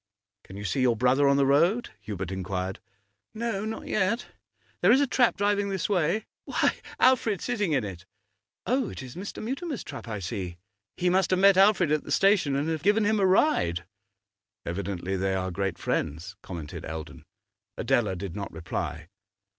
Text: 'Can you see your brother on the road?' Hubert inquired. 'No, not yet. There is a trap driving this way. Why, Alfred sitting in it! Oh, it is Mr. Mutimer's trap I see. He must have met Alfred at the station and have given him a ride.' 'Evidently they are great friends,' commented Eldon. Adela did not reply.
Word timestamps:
'Can 0.43 0.57
you 0.57 0.63
see 0.63 0.81
your 0.81 0.95
brother 0.95 1.27
on 1.29 1.37
the 1.37 1.45
road?' 1.45 1.91
Hubert 2.01 2.31
inquired. 2.31 2.79
'No, 3.35 3.63
not 3.65 3.85
yet. 3.85 4.29
There 4.81 4.91
is 4.91 4.99
a 4.99 5.05
trap 5.05 5.37
driving 5.37 5.69
this 5.69 5.87
way. 5.87 6.25
Why, 6.45 6.77
Alfred 6.99 7.39
sitting 7.39 7.73
in 7.73 7.83
it! 7.83 8.07
Oh, 8.65 8.89
it 8.89 9.03
is 9.03 9.15
Mr. 9.15 9.43
Mutimer's 9.43 9.83
trap 9.83 10.07
I 10.07 10.17
see. 10.17 10.57
He 10.97 11.11
must 11.11 11.29
have 11.29 11.37
met 11.39 11.55
Alfred 11.55 11.91
at 11.91 12.03
the 12.03 12.11
station 12.11 12.55
and 12.55 12.67
have 12.67 12.81
given 12.81 13.03
him 13.05 13.19
a 13.19 13.27
ride.' 13.27 13.85
'Evidently 14.65 15.15
they 15.17 15.35
are 15.35 15.51
great 15.51 15.77
friends,' 15.77 16.35
commented 16.41 16.83
Eldon. 16.83 17.23
Adela 17.77 18.15
did 18.15 18.35
not 18.35 18.51
reply. 18.51 19.07